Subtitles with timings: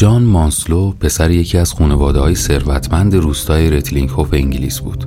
[0.00, 5.04] جان مانسلو پسر یکی از خانواده های ثروتمند روستای رتلینگهوف انگلیس بود.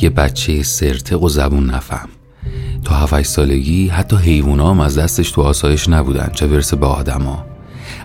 [0.00, 2.08] یه بچه سرتق و زبون نفهم.
[2.84, 7.44] تا هفت سالگی حتی حیوونا هم از دستش تو آسایش نبودن چه برسه به آدما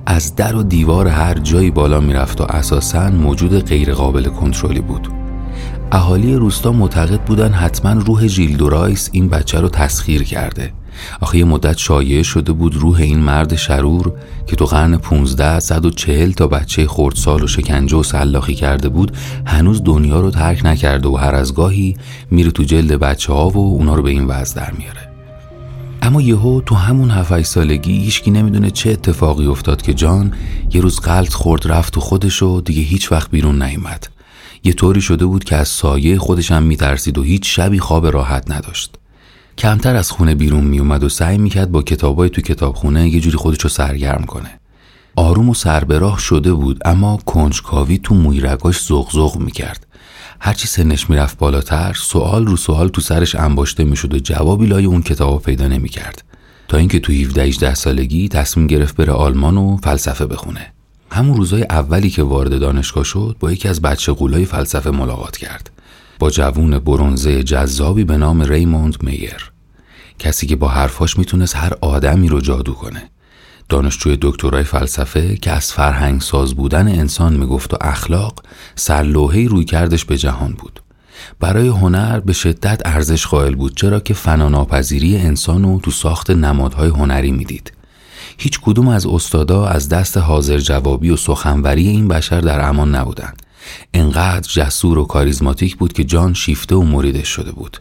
[0.06, 5.23] از در و دیوار هر جایی بالا می‌رفت و اساسا موجود غیرقابل کنترلی بود.
[5.94, 10.74] اهالی روستا معتقد بودن حتما روح جیلدورایس این بچه رو تسخیر کرده.
[11.22, 14.14] آخه یه مدت شایعه شده بود روح این مرد شرور
[14.48, 19.84] که تو قرن 15 140 تا بچه خردسال و شکنجه و سلاخی کرده بود هنوز
[19.84, 21.98] دنیا رو ترک نکرده و هر از گاهی
[22.32, 25.10] میره تو جلد بچه ها و اونا رو به این وضع در میاره.
[26.02, 30.34] اما یهو تو همون هفت سالگی هیچکی نمی‌دونه چه اتفاقی افتاد که جان
[30.74, 34.08] یه روز قلط خورد رفت تو خودش و دیگه هیچ وقت بیرون نیومد.
[34.64, 38.52] یه طوری شده بود که از سایه خودش هم میترسید و هیچ شبی خواب راحت
[38.52, 38.96] نداشت.
[39.58, 43.62] کمتر از خونه بیرون میومد و سعی می‌کرد با کتابای تو کتابخونه یه جوری خودش
[43.62, 44.60] رو سرگرم کنه.
[45.16, 49.88] آروم و سربراه شده بود اما کنجکاوی تو مویرگاش زغزغ می‌کرد.
[50.40, 55.02] هرچی سنش می‌رفت بالاتر سوال رو سوال تو سرش انباشته می‌شد و جوابی لای اون
[55.02, 56.24] کتاب پیدا نمی‌کرد.
[56.68, 60.73] تا اینکه تو 17 18 سالگی تصمیم گرفت بره آلمان و فلسفه بخونه.
[61.14, 65.72] همون روزای اولی که وارد دانشگاه شد با یکی از بچه قولای فلسفه ملاقات کرد.
[66.20, 69.52] با جوون برونزه جذابی به نام ریموند میر
[70.20, 73.10] کسی که با حرفاش می‌تونست هر آدمی رو جادو کنه.
[73.70, 78.44] دانشجوی دکترای فلسفه که از فرهنگ ساز بودن انسان می‌گفت و اخلاق
[78.76, 80.80] سرلوحه روی کردش به جهان بود.
[81.40, 86.90] برای هنر به شدت ارزش قائل بود چرا که فناناپذیری انسان رو تو ساخت نمادهای
[86.90, 87.74] هنری می‌دید.
[88.38, 93.42] هیچ کدوم از استادا از دست حاضر جوابی و سخنوری این بشر در امان نبودند.
[93.94, 97.78] انقدر جسور و کاریزماتیک بود که جان شیفته و مریدش شده بود.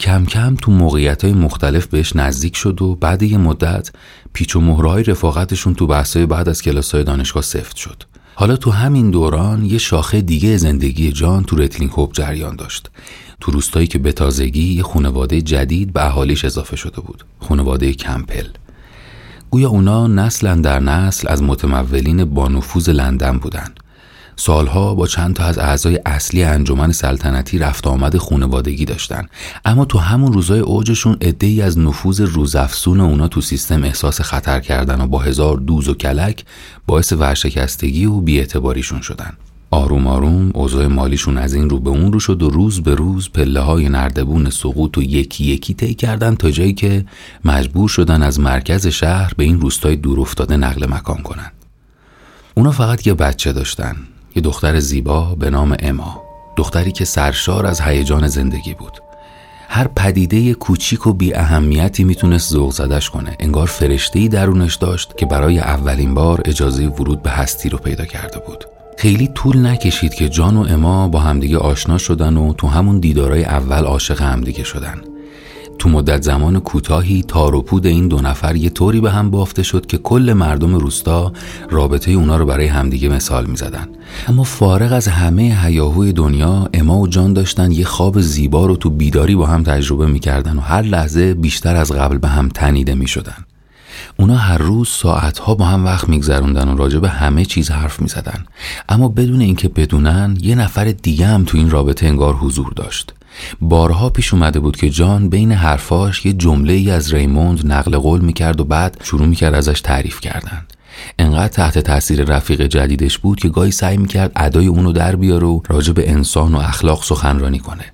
[0.00, 3.90] کم کم تو موقعیت های مختلف بهش نزدیک شد و بعد یه مدت
[4.32, 8.02] پیچ و مهره‌های رفاقتشون تو بحثای بعد از کلاس های دانشگاه سفت شد.
[8.34, 12.90] حالا تو همین دوران یه شاخه دیگه زندگی جان تو رتلینگ هوپ جریان داشت.
[13.40, 17.24] تو روستایی که به تازگی یه خانواده جدید به اهالیش اضافه شده بود.
[17.40, 18.46] خانواده کمپل.
[19.50, 23.68] گویا اونا نسل اندر نسل از متمولین با نفوذ لندن بودن.
[24.36, 29.26] سالها با چند تا از اعضای اصلی انجمن سلطنتی رفت آمد خونوادگی داشتن.
[29.64, 35.00] اما تو همون روزای اوجشون ای از نفوذ روزافسون اونا تو سیستم احساس خطر کردن
[35.00, 36.44] و با هزار دوز و کلک
[36.86, 39.32] باعث ورشکستگی و بیاعتباریشون شدن.
[39.76, 43.30] آروم آروم اوضاع مالیشون از این رو به اون رو شد و روز به روز
[43.30, 47.04] پله های نردبون سقوط و یکی یکی طی کردن تا جایی که
[47.44, 51.52] مجبور شدن از مرکز شهر به این روستای دور افتاده نقل مکان کنن.
[52.54, 53.96] اونا فقط یه بچه داشتن
[54.36, 56.22] یه دختر زیبا به نام اما
[56.56, 58.92] دختری که سرشار از هیجان زندگی بود.
[59.68, 63.36] هر پدیده کوچیک و بی اهمیتی می‌تونست ذوق زدش کنه.
[63.40, 68.38] انگار فرشتهی درونش داشت که برای اولین بار اجازه ورود به هستی رو پیدا کرده
[68.38, 68.75] بود.
[68.98, 73.44] خیلی طول نکشید که جان و اما با همدیگه آشنا شدن و تو همون دیدارای
[73.44, 74.94] اول عاشق همدیگه شدن.
[75.78, 79.62] تو مدت زمان کوتاهی تار و پود این دو نفر یه طوری به هم بافته
[79.62, 81.32] شد که کل مردم روستا
[81.70, 83.88] رابطه اونا رو برای همدیگه مثال می‌زدن.
[84.28, 88.90] اما فارغ از همه هیاهوی دنیا اما و جان داشتن یه خواب زیبا رو تو
[88.90, 93.45] بیداری با هم تجربه می‌کردن و هر لحظه بیشتر از قبل به هم تنیده می‌شدن.
[94.18, 98.44] اونا هر روز ساعتها با هم وقت میگذروندن و راجع به همه چیز حرف می‌زدن.
[98.88, 103.14] اما بدون اینکه بدونن یه نفر دیگه هم تو این رابطه انگار حضور داشت.
[103.60, 108.20] بارها پیش اومده بود که جان بین حرفاش یه جمله ای از ریموند نقل قول
[108.20, 110.66] می‌کرد و بعد شروع می‌کرد ازش تعریف کردن.
[111.18, 115.60] انقدر تحت تاثیر رفیق جدیدش بود که گاهی سعی می‌کرد ادای اونو در بیاره و
[115.68, 117.84] راجع به انسان و اخلاق سخنرانی کنه.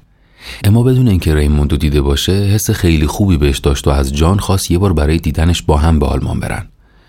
[0.65, 4.71] اما بدون اینکه ریموندو دیده باشه حس خیلی خوبی بهش داشت و از جان خواست
[4.71, 6.69] یه بار برای دیدنش با هم به آلمان برن.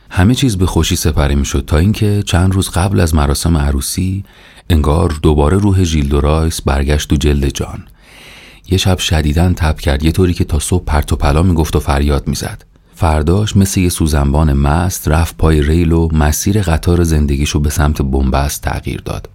[0.09, 4.23] همه چیز به خوشی سپری می‌شد تا اینکه چند روز قبل از مراسم عروسی
[4.69, 7.83] انگار دوباره روح ژیل دو رایس برگشت تو جلد جان.
[8.69, 11.79] یه شب شدیداً تب کرد یه طوری که تا صبح پرت و پلا می‌گفت و
[11.79, 12.65] فریاد می‌زد.
[12.95, 18.61] فرداش مثل یه سوزنبان مست رفت پای ریل و مسیر قطار زندگیشو به سمت بنبست
[18.61, 19.29] تغییر داد.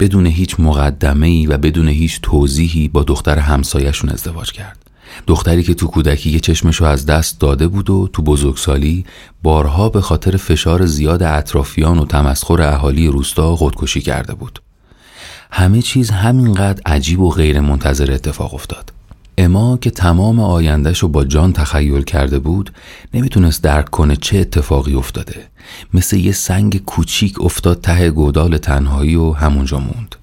[0.00, 4.78] بدون هیچ مقدمه ای و بدون هیچ توضیحی با دختر همسایشون ازدواج کرد.
[5.26, 9.04] دختری که تو کودکی یه چشمشو از دست داده بود و تو بزرگسالی
[9.42, 14.62] بارها به خاطر فشار زیاد اطرافیان و تمسخر اهالی روستا خودکشی کرده بود.
[15.50, 18.87] همه چیز همینقدر عجیب و غیر منتظر اتفاق افتاد.
[19.40, 22.72] اما که تمام آیندهش رو با جان تخیل کرده بود
[23.14, 25.46] نمی‌تونست درک کنه چه اتفاقی افتاده.
[25.94, 30.16] مثل یه سنگ کوچیک افتاد ته گودال تنهایی و همونجا موند.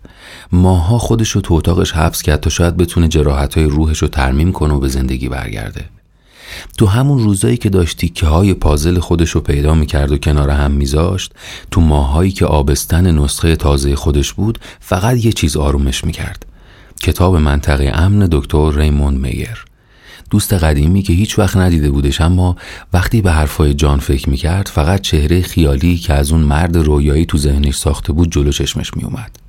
[0.52, 4.52] ماها خودش رو تو اتاقش حبس کرد تا شاید بتونه جراحت های روحش رو ترمیم
[4.52, 5.86] کنه و به زندگی برگرده.
[6.78, 10.72] تو همون روزایی که داشتی که های پازل خودش رو پیدا می‌کرد و کنار هم
[10.72, 11.34] میذاشت
[11.72, 16.46] تو ماهایی که آبستن نسخه تازه خودش بود فقط یه چیز آرومش می‌کرد.
[17.06, 19.66] کتاب منطقه امن دکتر ریموند میر
[20.30, 22.56] دوست قدیمی که هیچ وقت ندیده بودش اما
[22.94, 27.38] وقتی به حرفای جان فکر می‌کرد فقط چهره خیالی که از اون مرد رویایی تو
[27.38, 29.40] ذهنش ساخته بود جلو چشمش میومد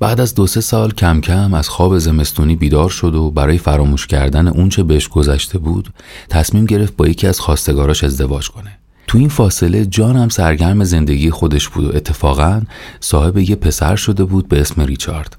[0.00, 4.06] بعد از دو سه سال کم کم از خواب زمستونی بیدار شد و برای فراموش
[4.06, 5.88] کردن اونچه بهش گذشته بود
[6.28, 8.78] تصمیم گرفت با یکی از خواستگاراش ازدواج کنه.
[9.06, 12.62] تو این فاصله جان هم سرگرم زندگی خودش بود و اتفاقا
[13.00, 15.36] صاحب یه پسر شده بود به اسم ریچارد.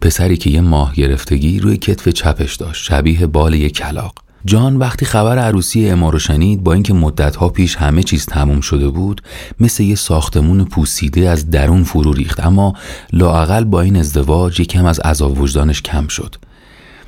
[0.00, 4.14] پسری که یه ماه گرفتگی روی کتف چپش داشت شبیه بال یک کلاق.
[4.44, 8.88] جان وقتی خبر عروسی اما رو شنید با اینکه مدتها پیش همه چیز تموم شده
[8.88, 9.22] بود
[9.60, 12.74] مثل یه ساختمون پوسیده از درون فرو ریخت اما
[13.12, 16.34] لاقل با این ازدواج یکم از عذاب وجدانش کم شد.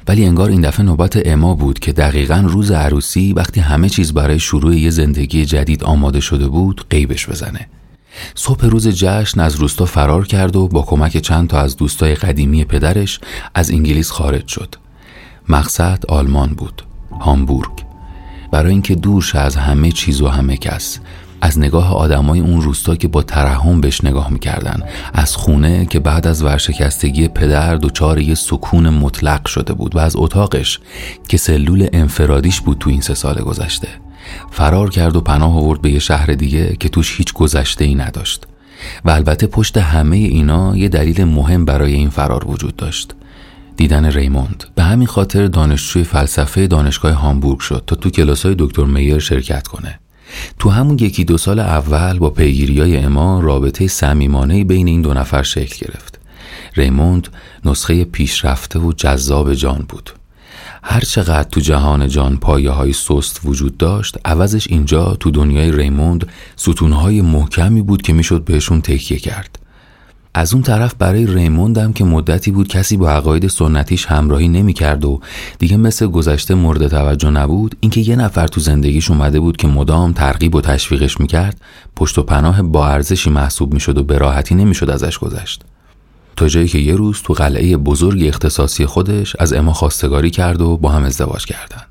[0.08, 4.38] ولی انگار این دفعه نوبت اما بود که دقیقا روز عروسی وقتی همه چیز برای
[4.38, 7.66] شروع یه زندگی جدید آماده شده بود قیبش بزنه.
[8.34, 12.64] صبح روز جشن از روستا فرار کرد و با کمک چند تا از دوستای قدیمی
[12.64, 13.20] پدرش
[13.54, 14.74] از انگلیس خارج شد.
[15.48, 16.82] مقصد آلمان بود
[17.20, 17.70] هامبورگ.
[18.50, 20.98] برای اینکه دور شه از همه چیز و همه کس.
[21.40, 24.82] از نگاه آدمای اون روستا که با ترحم بهش نگاه می‌کردن.
[25.12, 30.16] از خونه که بعد از ورشکستگی پدر دچار یه سکون مطلق شده بود و از
[30.16, 30.78] اتاقش
[31.28, 33.88] که سلول انفرادیش بود تو این سه سال گذشته.
[34.50, 38.46] فرار کرد و پناه آورد به یه شهر دیگه که توش هیچ گذشته ای نداشت.
[39.04, 43.14] و البته پشت همه اینا یه دلیل مهم برای این فرار وجود داشت.
[43.76, 44.64] دیدن ریموند.
[44.74, 50.00] به همین خاطر دانشجوی فلسفه دانشگاه هامبورگ شد تا تو کلاسای دکتر میر شرکت کنه.
[50.58, 55.14] تو همون یکی دو سال اول با پیگیری های اما رابطه صمیمانه بین این دو
[55.14, 56.20] نفر شکل گرفت.
[56.76, 57.28] ریموند
[57.64, 60.10] نسخه پیشرفته و جذاب جان بود.
[60.82, 66.26] هر چقدر تو جهان جان پایه های سست وجود داشت عوضش اینجا تو دنیای ریموند
[66.56, 69.58] ستونهای محکمی بود که می‌شد بهشون تکیه کرد.
[70.34, 75.20] از اون طرف برای ریموندم که مدتی بود کسی با عقاید سنتیش همراهی نمی‌کرد و
[75.58, 80.12] دیگه مثل گذشته مورد توجه نبود اینکه یه نفر تو زندگیش اومده بود که مدام
[80.12, 81.60] ترغیب و تشویقش می‌کرد
[81.96, 85.64] پشت و پناه با ارزشی محسوب می‌شد و به راحتی نمی‌شد ازش گذشت.
[86.36, 90.76] تا جایی که یه روز تو قلعه بزرگ اختصاصی خودش از اما خواستگاری کرد و
[90.76, 91.82] با هم ازدواج کردن.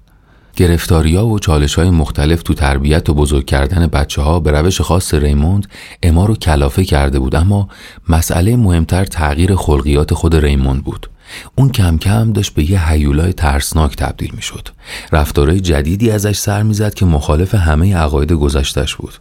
[0.56, 5.13] گرفتاریا و چالش های مختلف تو تربیت و بزرگ کردن بچه ها به روش خاص
[5.13, 5.68] ریموند
[6.03, 7.69] اما رو کلافه کرده بود اما
[8.09, 11.09] مسئله مهمتر تغییر خلقیات خود ریموند بود.
[11.56, 14.68] اون کم کم داشت به یه حیولای ترسناک تبدیل می شد
[15.12, 19.13] رفتارهای جدیدی ازش سر می‌زد که مخالف همه عقاید گذشتش بود.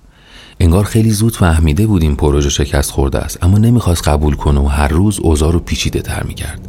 [0.60, 4.66] انگار خیلی زود فهمیده بود این پروژه شکست خورده است اما نمی‌خواست قبول کنه و
[4.66, 6.68] هر روز اوضاع رو پیچیده تر می‌کرد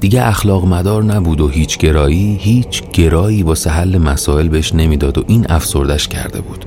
[0.00, 5.24] دیگه اخلاق مدار نبود و هیچ گرایی هیچ گرایی واسه حل مسائل بهش نمی‌داد و
[5.26, 6.66] این افسردش کرده بود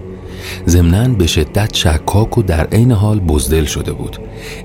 [0.67, 4.17] ضمنا به شدت شکاک و در عین حال بزدل شده بود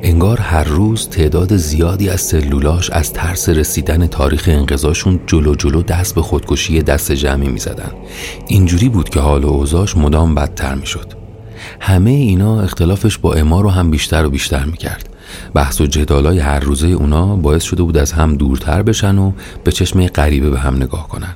[0.02, 6.14] انگار هر روز تعداد زیادی از سلولاش از ترس رسیدن تاریخ انقضاشون جلو جلو دست
[6.14, 7.90] به خودکشی دست جمعی می زدن.
[8.48, 11.21] اینجوری بود که حال و اوضاش مدام بدتر می شد.
[11.80, 15.08] همه اینا اختلافش با اما رو هم بیشتر و بیشتر می کرد.
[15.54, 19.32] بحث و جدالای هر روزه اونا باعث شده بود از هم دورتر بشن و
[19.64, 21.34] به چشم غریبه به هم نگاه کنن.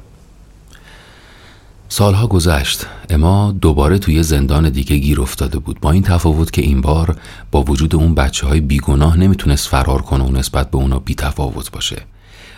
[1.89, 2.87] سالها گذشت.
[3.11, 5.81] اما دوباره توی زندان دیگه گیر افتاده بود.
[5.81, 7.17] با این تفاوت که این بار
[7.51, 11.71] با وجود اون بچه های بیگناه نمی‌تونست فرار کنه و نسبت به اونا بی تفاوت
[11.71, 12.03] باشه.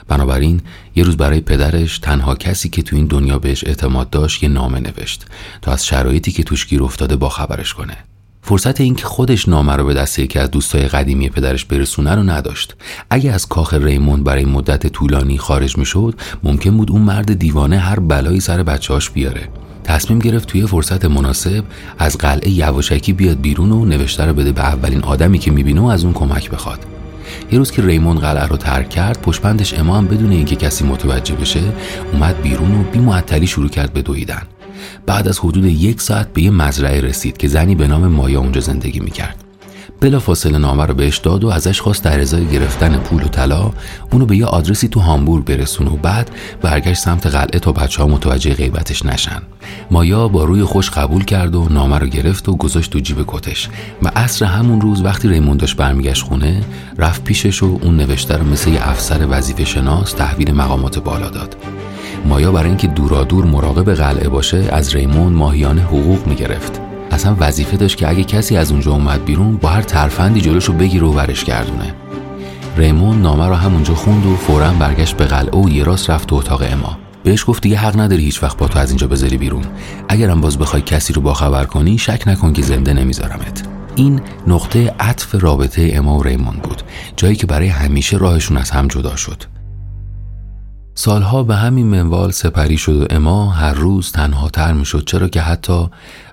[0.09, 0.61] بنابراین
[0.97, 4.81] یه روز برای پدرش تنها کسی که تو این دنیا بهش اعتماد داشت یه نامه
[4.81, 5.27] نوشت
[5.63, 7.97] تا از شرایطی که توش گیر افتاده با خبرش کنه.
[8.43, 12.75] فرصت اینکه خودش نامه رو به دست یکی از دوستای قدیمی پدرش برسونه رو نداشت.
[13.11, 18.01] اگه از کاخ ریموند برای مدت طولانی خارج می‌شد ممکن بود اون مرد دیوانه هر
[18.01, 19.49] بلایی سر بچهاش بیاره.
[19.85, 21.65] تصمیم گرفت توی فرصت مناسب
[21.99, 25.87] از قلعه یواشکی بیاد بیرون و نوشته رو بده به اولین آدمی که می‌بینه و
[25.87, 26.98] از اون کمک بخواد.
[27.53, 31.61] یه روز که ریموند قلعه رو ترک کرد پشپندش امام بدون اینکه کسی متوجه بشه
[32.13, 34.43] اومد بیرون و بی معطلی شروع کرد به دویدن.
[35.07, 38.61] بعد از حدود یک ساعت به یه مزرعه رسید که زنی به نام مایا اونجا
[38.61, 39.48] زندگی می‌کرد.
[40.01, 43.71] بلا فاصله نامه رو بهش داد و ازش خواست در ازای گرفتن پول و طلا
[44.13, 46.31] اونو به یه آدرسی تو هامبورگ برسونه و بعد
[46.63, 49.43] برگشت سمت قلعه تا بچه ها متوجه غیبتش نشن.
[49.91, 53.69] مایا با روی خوش قبول کرد و نامه رو گرفت و گذاشت تو جیب کتش
[54.03, 56.65] و عصر همون روز وقتی ریموندش برمیگشت خونه
[56.99, 61.57] رفت پیشش و اون نوشته رو مثل یه افسر وظیفه شناس تحویل مقامات بالا داد.
[62.27, 66.88] مایا برای اینکه دورادور مراقب قلعه باشه از ریمون ماهیانه حقوق می‌گرفت.
[67.19, 71.07] اصلا وظیفه داشت که اگه کسی از اونجا اومد بیرون با هر ترفندی جلوشو بگیره
[71.07, 71.95] و ورش گردونه.
[72.77, 76.37] ریمون نامه رو همونجا خوند و فورا برگشت به قلعه و یه راست رفت تو
[76.37, 76.99] اتاق اما.
[77.25, 79.65] بهش گفت دیگه حق نداری هیچ وقت با تو از اینجا بذاری بیرون.
[80.09, 83.63] اگرم باز بخوای کسی رو باخبر کنی شک نکن که زنده نمیذارمت.
[83.95, 86.83] این نقطه عطف رابطه اما و ریموند بود
[87.17, 89.43] جایی که برای همیشه راهشون از هم جدا شد.
[90.95, 95.29] سالها به همین منوال سپری شد و اما هر روز تنها تر می شد چرا
[95.29, 95.89] که حتی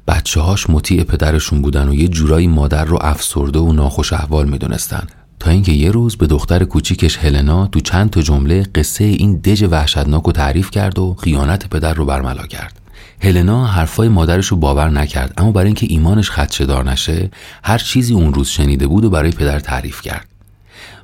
[0.08, 4.58] بچه هاش مطیع پدرشون بودن و یه جورایی مادر رو افسرده و ناخوش احوال می
[4.58, 5.08] دونستن.
[5.40, 9.64] تا اینکه یه روز به دختر کوچیکش هلنا تو چند تا جمله قصه این دژ
[9.64, 12.80] وحشتناک رو تعریف کرد و خیانت پدر رو برملا کرد.
[13.22, 17.30] هلنا حرفای مادرش رو باور نکرد اما برای اینکه ایمانش خدشه‌دار نشه
[17.64, 20.28] هر چیزی اون روز شنیده بود و برای پدر تعریف کرد.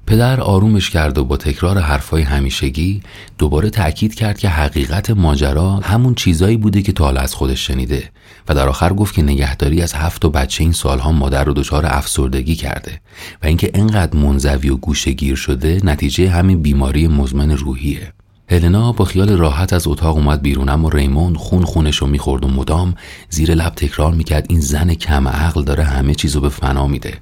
[0.08, 3.02] پدر آرومش کرد و با تکرار حرفای همیشگی
[3.38, 8.10] دوباره تأکید کرد که حقیقت ماجرا همون چیزایی بوده که تا از خودش شنیده
[8.48, 11.86] و در آخر گفت که نگهداری از هفت و بچه این سالها مادر رو دچار
[11.86, 13.02] افسردگی کرده
[13.44, 18.14] و اینکه انقدر منزوی و گوشگیر شده نتیجه همین بیماری مزمن روحیه.
[18.50, 22.48] هلنا با خیال راحت از اتاق اومد بیرون اما ریموند خون خونش رو می‌خورد و
[22.48, 22.96] مدام
[23.30, 27.18] زیر لب تکرار می‌کرد این زن کم عقل داره همه چیزو به فنا میده.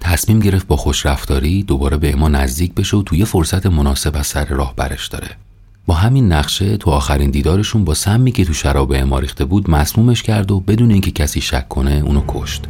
[0.00, 4.44] تصمیم گرفت با خوشرفتاری دوباره به اما نزدیک بشه و توی فرصت مناسب از سر
[4.44, 5.28] راه برش داره.
[5.86, 10.22] با همین نقشه تو آخرین دیدارشون با سمی که تو شراب اما ریخته بود مسمومش
[10.22, 12.64] کرد و بدون اینکه کسی شک کنه اونو کشت.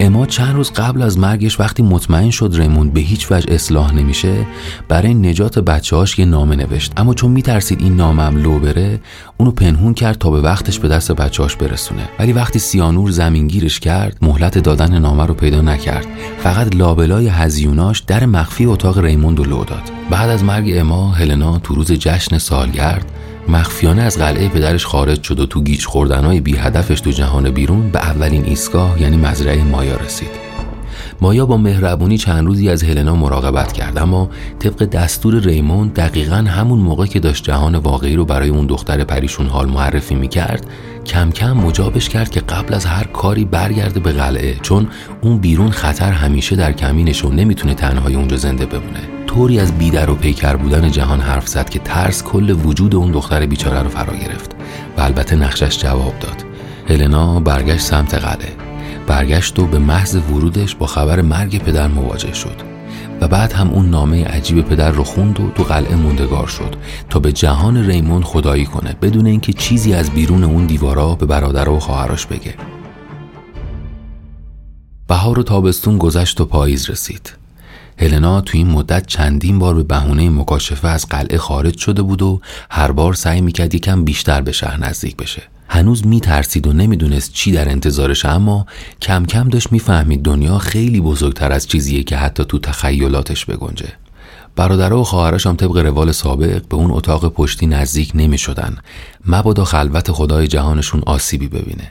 [0.00, 4.46] اما چند روز قبل از مرگش وقتی مطمئن شد ریموند به هیچ وجه اصلاح نمیشه
[4.88, 6.92] برای نجات بچه‌هاش یه نامه نوشت.
[6.96, 9.00] اما چون میترسید این نامم لو بره
[9.36, 12.08] اونو پنهون کرد تا به وقتش به دست بچه‌هاش برسونه.
[12.18, 16.06] ولی وقتی سیانور زمینگیرش کرد مهلت دادن نامه رو پیدا نکرد.
[16.38, 19.82] فقط لابلای هزیوناش در مخفی اتاق ریموند رو لو داد.
[20.10, 23.17] بعد از مرگ اما هلنا تو روز جشن سالگرد
[23.48, 27.90] مخفیانه از قلعه پدرش خارج شد و تو گیج خوردنهای بی هدفش تو جهان بیرون
[27.90, 30.47] به اولین ایستگاه یعنی مزرعه مایا رسید.
[31.20, 36.78] مایا با مهربونی چند روزی از هلنا مراقبت کرد اما طبق دستور ریموند دقیقا همون
[36.78, 40.66] موقع که داشت جهان واقعی رو برای اون دختر پریشون حال معرفی می‌کرد
[41.06, 44.88] کم کم مجابش کرد که قبل از هر کاری برگرده به قلعه چون
[45.20, 49.00] اون بیرون خطر همیشه در کمینش و نمی‌تونه تنهای اونجا زنده بمونه.
[49.26, 53.46] طوری از بیدر و پیکر بودن جهان حرف زد که ترس کل وجود اون دختر
[53.46, 54.56] بیچاره رو فرا گرفت
[54.96, 56.44] و البته نقشش جواب داد.
[56.88, 58.67] هلنا برگشت سمت قلعه.
[59.08, 62.56] برگشت و به محض ورودش با خبر مرگ پدر مواجه شد
[63.20, 66.76] و بعد هم اون نامه عجیب پدر رو خوند و تو قلعه موندگار شد
[67.10, 71.68] تا به جهان ریمون خدایی کنه بدون اینکه چیزی از بیرون اون دیوارا به برادر
[71.68, 72.54] و خواهرش بگه.
[75.08, 77.32] بهار و تابستون گذشت و پاییز رسید.
[77.98, 82.40] هلنا تو این مدت چندین بار به بهونه مکاشفه از قلعه خارج شده بود و
[82.70, 85.42] هر بار سعی می‌کرد یکم بیشتر به شهر نزدیک بشه.
[85.68, 88.66] هنوز میترسید و نمی‌دونست چی در انتظارشه اما
[89.02, 93.92] کم کم داشت می‌فهمید دنیا خیلی بزرگتر از چیزیه که حتی تو تخیلاتش بگنجه.
[94.56, 98.76] برادرها و خواهرش هم طبق روال سابق به اون اتاق پشتی نزدیک نمی شدن
[99.26, 101.90] مبادا خلوت خدای جهانشون آسیبی ببینه.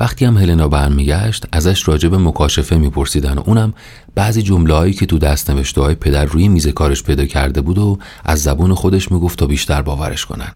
[0.00, 3.74] وقتی هم هلنا برمیگشت ازش راجب مکاشفه میپرسیدن و اونم
[4.14, 7.78] بعضی جمله هایی که تو دست نوشته های پدر روی میز کارش پیدا کرده بود
[7.78, 10.52] و از زبون خودش می‌گفت تا بیشتر باورش کنن.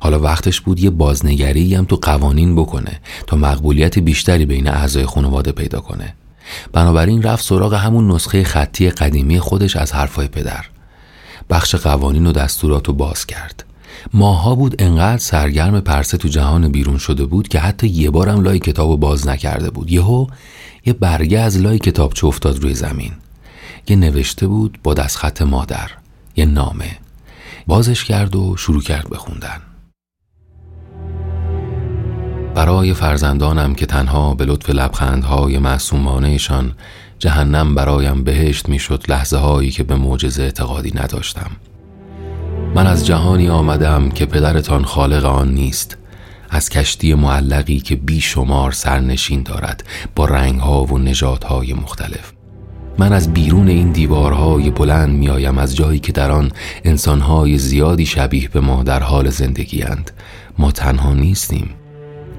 [0.00, 5.52] حالا وقتش بود یه بازنگری هم تو قوانین بکنه تا مقبولیت بیشتری بین اعضای خانواده
[5.52, 6.14] پیدا کنه.
[6.72, 10.64] بنابراین رفت سراغ همون نسخه خطی قدیمی خودش از حرفای پدر.
[11.50, 13.64] بخش قوانین و دستورات رو باز کرد.
[14.14, 18.58] ماها بود انقدر سرگرم پرسه تو جهان بیرون شده بود که حتی یه بارم لای
[18.58, 19.90] کتاب باز نکرده بود.
[19.90, 20.26] یهو
[20.86, 23.12] یه برگه از لای کتاب چه افتاد روی زمین.
[23.88, 25.90] یه نوشته بود با دستخط مادر
[26.36, 26.96] یه نامه.
[27.66, 29.60] بازش کرد و شروع کرد بخوندن
[32.60, 36.72] برای فرزندانم که تنها به لطف لبخندهای معصومانهشان
[37.18, 41.50] جهنم برایم بهشت می‌شد لحظه هایی که به معجزه اعتقادی نداشتم.
[42.74, 45.96] من از جهانی آمدم که پدرتان خالق آن نیست.
[46.50, 49.84] از کشتی معلقی که بیشمار سرنشین دارد
[50.16, 52.32] با رنگها و نژادهای مختلف.
[52.98, 56.52] من از بیرون این دیوارهای بلند میآیم از جایی که در آن
[56.84, 60.10] انسانهای زیادی شبیه به ما در حال زندگی اند.
[60.58, 61.70] ما تنها نیستیم.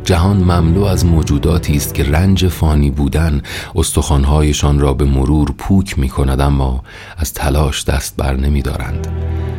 [0.03, 3.41] جهان مملو از موجوداتی است که رنج فانی بودن
[3.75, 6.83] استخوانهایشان را به مرور پوک می کند اما
[7.17, 9.07] از تلاش دست بر نمی دارند.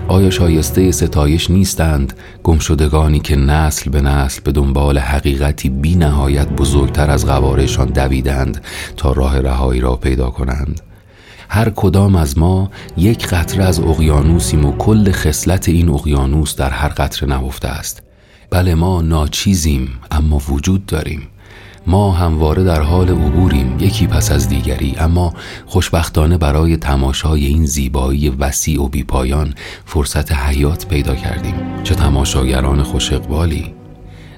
[0.08, 7.10] آیا شایسته ستایش نیستند گمشدگانی که نسل به نسل به دنبال حقیقتی بی نهایت بزرگتر
[7.10, 8.64] از غوارشان دویدند
[8.96, 10.80] تا راه رهایی را پیدا کنند
[11.48, 16.88] هر کدام از ما یک قطره از اقیانوسیم و کل خصلت این اقیانوس در هر
[16.88, 18.02] قطره نهفته است
[18.52, 21.22] بله ما ناچیزیم اما وجود داریم.
[21.86, 25.34] ما همواره در حال عبوریم یکی پس از دیگری اما
[25.66, 29.54] خوشبختانه برای تماشای این زیبایی وسیع و بیپایان
[29.86, 31.54] فرصت حیات پیدا کردیم.
[31.84, 33.74] چه تماشاگران خوش اقبالی.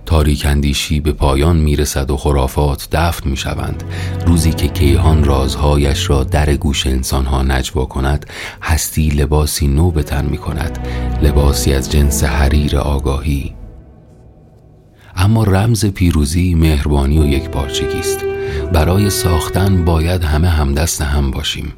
[0.06, 3.84] تاریک اندیشی به پایان می‌رسد و خرافات دفن می‌شوند.
[4.26, 8.26] روزی که کیهان رازهایش را در گوش انسانها نجوا کند
[8.62, 10.78] هستی لباسی نو به تن می کند
[11.22, 13.54] لباسی از جنس حریر آگاهی.
[15.24, 18.24] اما رمز پیروزی مهربانی و یک پارچگی است.
[18.72, 21.72] برای ساختن باید همه همدست هم باشیم.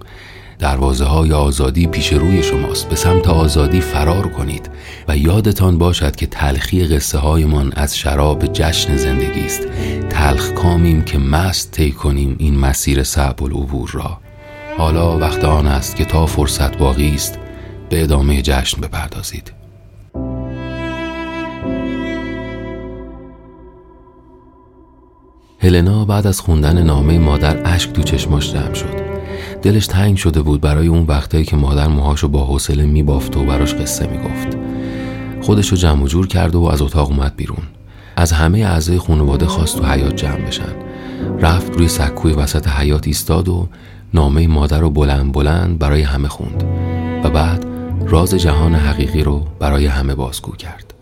[0.59, 2.89] دروازه های آزادی پیش روی شماست.
[2.89, 4.71] به سمت آزادی فرار کنید
[5.09, 9.63] و یادتان باشد که تلخی قصه هایمان از شراب جشن زندگی است.
[10.11, 14.19] تلخ کامیم که مست طی کنیم این مسیر صعب العبور را.
[14.79, 17.39] حالا وقت آن است که تا فرصت باقی است
[17.89, 19.66] به ادامه جشن بپردازید.
[25.59, 29.07] هلنا بعد از خوندن نامه مادر اشک تو چشماش جمع شد.
[29.63, 33.75] دلش تنگ شده بود برای اون وقتایی که مادر موهاشو با حوصله میبافت و براش
[33.75, 34.57] قصه می‌گفت.
[35.43, 37.63] خودشو جمع و جور کرد و از اتاق اومد بیرون.
[38.17, 40.75] از همه اعضای خانواده خواست تو حیات جمع بشن.
[41.41, 43.69] رفت روی سکوی وسط حیات ایستاد و
[44.15, 46.65] نامه مادر رو بلند بلند برای همه خوند.
[47.25, 47.67] و بعد
[48.07, 50.96] راز جهان حقیقی رو برای همه بازگو کرد.